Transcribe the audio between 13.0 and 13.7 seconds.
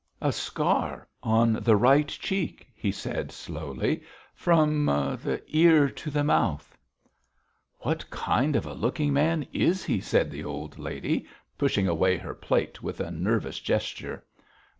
nervous